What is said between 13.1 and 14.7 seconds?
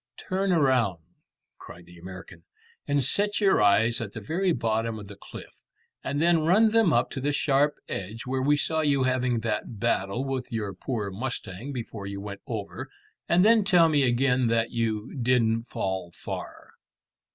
and then tell me again